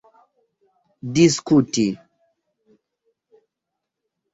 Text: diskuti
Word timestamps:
diskuti 1.13 1.85